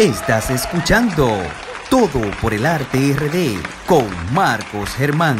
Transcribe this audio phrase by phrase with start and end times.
[0.00, 1.28] Estás escuchando
[1.90, 5.36] Todo por el Arte RD con Marcos Germán.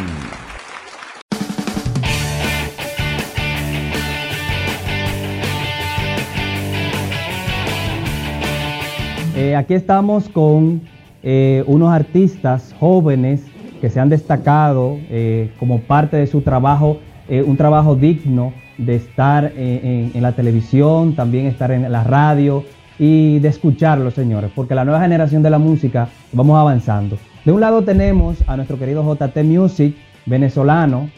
[9.34, 10.82] Eh, aquí estamos con
[11.22, 13.40] eh, unos artistas jóvenes
[13.80, 16.98] que se han destacado eh, como parte de su trabajo,
[17.30, 22.62] un trabajo digno de estar en, en, la televisión, también estar en la radio
[23.00, 27.18] y de escucharlo, señores, porque la nueva generación de la música vamos avanzando.
[27.44, 31.10] De un lado tenemos a nuestro querido JT Music, venezolano,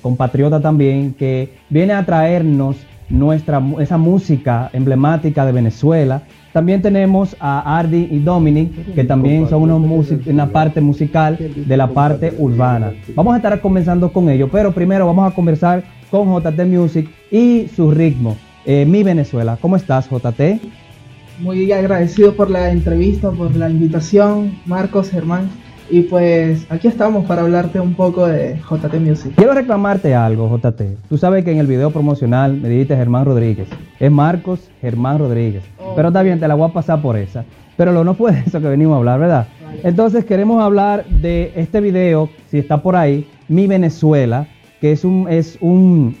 [0.00, 2.76] compatriota también, que viene a traernos
[3.08, 6.22] nuestra, esa música emblemática de Venezuela
[6.56, 11.86] también tenemos a Ardi y Dominic, que también son unos una parte musical de la
[11.86, 12.94] parte urbana.
[13.14, 17.68] Vamos a estar conversando con ellos, pero primero vamos a conversar con JT Music y
[17.76, 18.38] su ritmo.
[18.64, 20.58] Eh, mi Venezuela, ¿cómo estás JT?
[21.38, 25.50] Muy agradecido por la entrevista, por la invitación, Marcos, Germán.
[25.88, 29.32] Y pues aquí estamos para hablarte un poco de JT Music.
[29.36, 30.96] Quiero reclamarte algo, JT.
[31.08, 33.68] Tú sabes que en el video promocional me dijiste Germán Rodríguez.
[34.00, 35.62] Es Marcos Germán Rodríguez.
[35.78, 35.94] Oh.
[35.94, 37.44] Pero está bien, te la voy a pasar por esa.
[37.76, 39.46] Pero lo no fue de eso que venimos a hablar, ¿verdad?
[39.82, 44.48] Entonces queremos hablar de este video, si está por ahí, Mi Venezuela,
[44.80, 46.16] que es un, es un,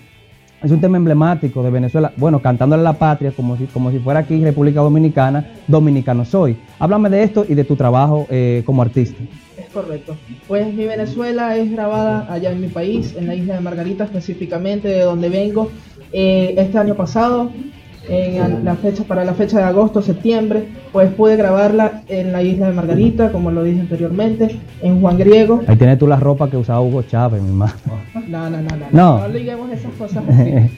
[0.62, 2.12] es un tema emblemático de Venezuela.
[2.16, 6.56] Bueno, cantándole a la patria, como si, como si fuera aquí República Dominicana, dominicano soy.
[6.78, 9.22] Háblame de esto y de tu trabajo eh, como artista.
[9.72, 10.16] Correcto.
[10.48, 14.88] Pues mi Venezuela es grabada allá en mi país, en la isla de Margarita específicamente,
[14.88, 15.70] de donde vengo.
[16.12, 17.50] Eh, este año pasado,
[18.08, 22.68] en la fecha, para la fecha de agosto, septiembre, pues pude grabarla en la isla
[22.68, 25.62] de Margarita, como lo dije anteriormente, en Juan Griego.
[25.66, 27.72] Ahí tienes tú la ropa que usaba Hugo Chávez, mi hermano.
[28.28, 28.86] No, no, no, no.
[28.92, 30.24] No, no, liguemos esas cosas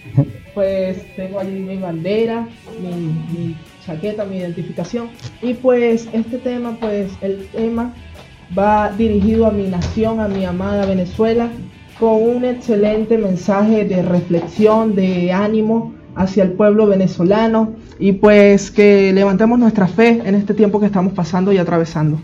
[0.54, 2.48] pues tengo allí mi bandera,
[2.82, 5.08] mi, mi chaqueta, mi identificación.
[5.42, 7.92] Y pues este tema, pues el tema
[8.58, 11.48] va dirigido a mi nación, a mi amada Venezuela,
[12.00, 19.12] con un excelente mensaje de reflexión, de ánimo hacia el pueblo venezolano y pues que
[19.12, 22.18] levantemos nuestra fe en este tiempo que estamos pasando y atravesando.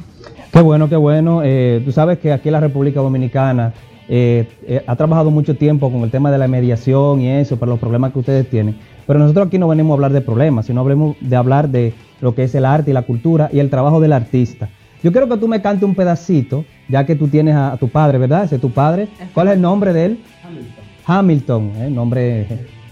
[0.53, 1.43] Qué bueno, qué bueno.
[1.43, 3.73] Eh, tú sabes que aquí en la República Dominicana
[4.09, 7.71] eh, eh, ha trabajado mucho tiempo con el tema de la mediación y eso, para
[7.71, 8.77] los problemas que ustedes tienen.
[9.07, 12.35] Pero nosotros aquí no venimos a hablar de problemas, sino hablemos de hablar de lo
[12.35, 14.69] que es el arte y la cultura y el trabajo del artista.
[15.03, 18.19] Yo quiero que tú me cantes un pedacito, ya que tú tienes a, tu padre,
[18.19, 18.45] ¿verdad?
[18.45, 19.09] Ese es tu padre.
[19.35, 20.19] ¿Cuál es el nombre de él?
[20.43, 20.85] Hamilton.
[21.07, 21.91] Hamilton, ¿eh?
[21.91, 22.47] nombre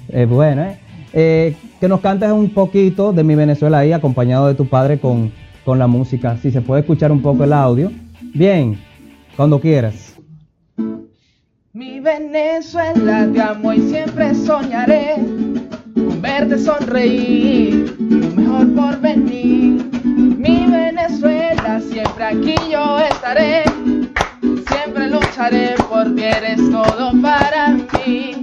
[0.09, 0.77] es bueno, ¿eh?
[1.13, 1.57] ¿Eh?
[1.81, 5.33] Que nos cantes un poquito de mi Venezuela ahí, acompañado de tu padre con,
[5.65, 6.37] con la música.
[6.39, 7.91] Si se puede escuchar un poco el audio.
[8.35, 8.79] Bien,
[9.37, 10.17] cuando quieras.
[11.75, 15.17] Mi Venezuela te amo y siempre soñaré
[15.95, 19.83] con verte sonreír, lo mejor por venir.
[20.05, 23.65] Mi Venezuela, siempre aquí yo estaré.
[24.69, 28.42] Siempre lucharé por ti, eres todo para mí.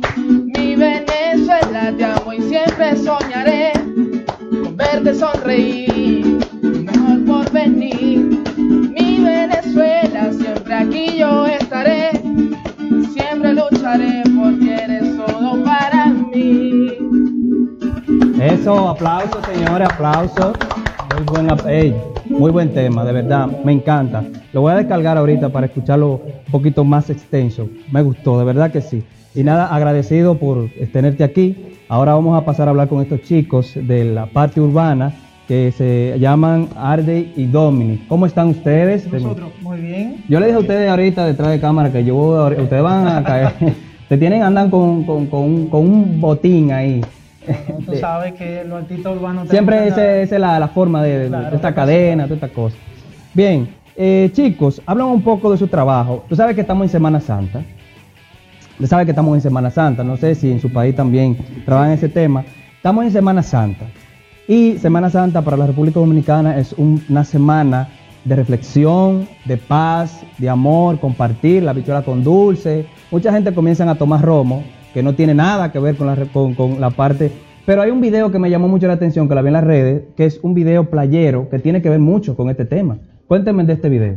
[18.42, 20.56] Eso, aplausos, señores, aplausos.
[21.14, 21.96] Muy buen,
[22.30, 24.24] muy buen tema, de verdad, me encanta.
[24.54, 27.68] Lo voy a descargar ahorita para escucharlo un poquito más extenso.
[27.92, 29.04] Me gustó, de verdad que sí.
[29.36, 31.76] Y nada, agradecido por tenerte aquí.
[31.90, 35.14] Ahora vamos a pasar a hablar con estos chicos de la parte urbana
[35.46, 38.08] que se llaman Arde y Dominic.
[38.08, 39.12] ¿Cómo están ustedes?
[39.12, 40.24] Nosotros, muy bien.
[40.30, 43.54] Yo le dije a ustedes ahorita detrás de cámara que yo, ustedes van a caer.
[44.08, 47.02] Se tienen, andan con, con, con, con un botín ahí.
[47.86, 49.50] Tú sabes que los artistas urbanos...
[49.50, 52.76] Siempre esa es la, forma de, esta cadena, de esta cosa.
[53.34, 56.26] Bien, eh, chicos, hablan un poco de su trabajo.
[56.28, 57.64] Tú sabes que estamos en Semana Santa.
[58.78, 60.04] Tú sabes que estamos en Semana Santa.
[60.04, 62.44] No sé si en su país también trabajan ese tema.
[62.76, 63.86] Estamos en Semana Santa.
[64.48, 67.90] Y Semana Santa para la República Dominicana es una semana
[68.26, 72.86] de reflexión, de paz, de amor, compartir la bichuela con dulce.
[73.12, 74.64] Mucha gente comienza a tomar romo
[74.94, 77.32] que no tiene nada que ver con la, con, la parte...
[77.66, 79.64] Pero hay un video que me llamó mucho la atención, que la vi en las
[79.64, 82.98] redes, que es un video playero que tiene que ver mucho con este tema.
[83.28, 84.16] Cuénteme de este video.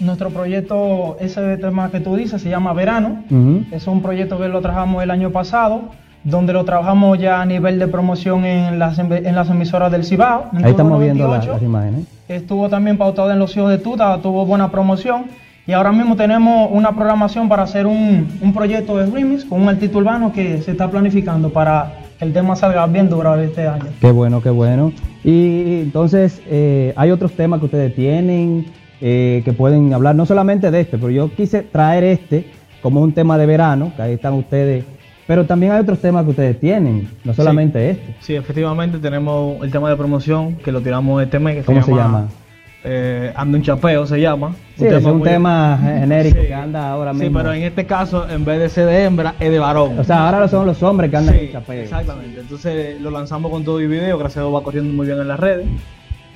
[0.00, 3.22] Nuestro proyecto, ese tema que tú dices, se llama Verano.
[3.70, 5.90] Es un proyecto que lo trabajamos el año pasado,
[6.24, 10.46] donde lo trabajamos ya a nivel de promoción en las, en las emisoras del Cibao.
[10.52, 12.06] Ahí estamos viendo las imágenes.
[12.26, 15.26] Estuvo también pautado en Los Hijos de Tuta, tuvo buena promoción.
[15.66, 19.96] Y ahora mismo tenemos una programación para hacer un, proyecto de remix con un artista
[19.96, 23.86] urbano que se está planificando para el tema salga bien duro este año.
[24.00, 24.92] Qué bueno, qué bueno.
[25.22, 28.66] Y entonces, eh, hay otros temas que ustedes tienen
[29.00, 32.46] eh, que pueden hablar, no solamente de este, pero yo quise traer este
[32.80, 34.84] como un tema de verano, que ahí están ustedes.
[35.26, 38.16] Pero también hay otros temas que ustedes tienen, no solamente este.
[38.20, 41.58] Sí, efectivamente tenemos el tema de promoción que lo tiramos este mes.
[41.58, 42.28] Que ¿Cómo se llama?
[42.84, 44.54] Eh, anda un chapeo se llama.
[44.76, 47.28] Sí, es un tema genérico que anda ahora mismo.
[47.28, 49.98] Sí, pero en este caso, en vez de ser de hembra, es de varón.
[49.98, 51.82] O sea, ahora son los hombres que andan en chapeo.
[51.82, 52.40] Exactamente.
[52.40, 55.28] Entonces lo lanzamos con todo y video, gracias a Dios va corriendo muy bien en
[55.28, 55.66] las redes.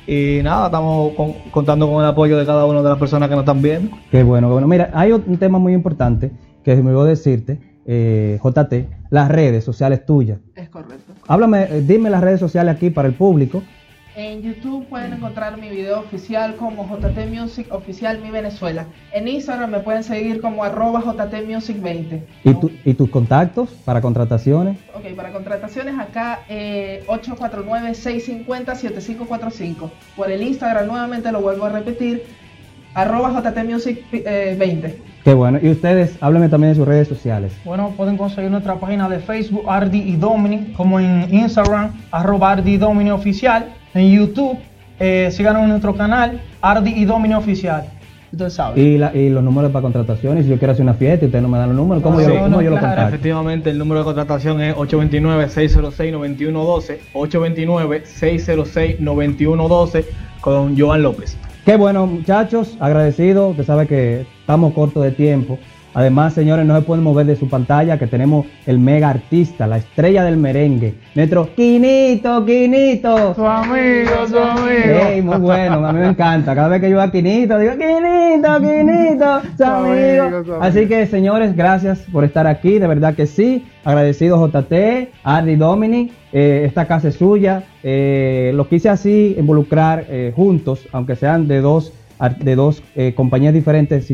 [0.06, 1.14] Y nada, estamos
[1.50, 3.96] contando con el apoyo de cada una de las personas que nos están viendo.
[4.12, 4.68] Qué bueno, qué bueno.
[4.68, 6.30] Mira, hay un tema muy importante
[6.62, 10.38] que me voy a decirte, eh, JT, las redes sociales tuyas.
[10.54, 11.12] Es correcto.
[11.26, 13.62] Háblame, eh, dime las redes sociales aquí para el público
[14.16, 18.86] en YouTube pueden encontrar mi video oficial como JT Music Oficial Mi Venezuela.
[19.12, 22.26] En Instagram me pueden seguir como arroba JT Music 20.
[22.84, 24.78] ¿Y, tus contactos para contrataciones?
[24.94, 29.90] Ok, para contrataciones acá eh, 849-650-7545.
[30.16, 32.22] Por el Instagram nuevamente lo vuelvo a repetir,
[32.94, 34.88] arroba JT Music 20.
[34.88, 35.58] Eh, Qué bueno.
[35.60, 37.52] Y ustedes, háblenme también de sus redes sociales.
[37.66, 42.78] Bueno, pueden conseguir nuestra página de Facebook, Ardi y Domini, como en Instagram, arroba Ardi
[42.78, 44.58] Domini Oficial en YouTube.
[44.98, 47.86] Eh, síganos en nuestro canal, Ardi y Domino Oficial.
[48.74, 51.58] Y, los números para contrataciones, si yo quiero hacer una fiesta y ustedes no me
[51.58, 53.08] dan los números, ¿cómo yo, lo contacto?
[53.08, 60.04] Efectivamente, el número de contratación es 829-606-9112, 829-606-9112
[60.40, 61.38] con Joan López.
[61.64, 65.58] Qué bueno, muchachos, agradecido, usted sabe que estamos cortos de tiempo.
[65.96, 69.78] Además, señores, no se pueden mover de su pantalla que tenemos el mega artista, la
[69.78, 73.34] estrella del merengue, nuestro Quinito, Quinito.
[73.34, 75.22] Su amigo, su amigo.
[75.22, 76.54] muy bueno, a mí me encanta.
[76.54, 80.58] Cada vez que yo a Quinito, digo, Quinito, Quinito, su amigo.
[80.60, 83.64] Así que, señores, gracias por estar aquí, de verdad que sí.
[83.82, 87.62] Agradecido JT, Ardi Domini, eh, esta casa es suya.
[87.82, 91.94] Eh, lo quise así involucrar eh, juntos, aunque sean de dos,
[92.40, 92.82] de dos
[93.14, 94.10] compañías diferentes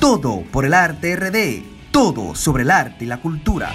[0.00, 3.70] Todo por el arte RD, todo sobre el arte y la cultura.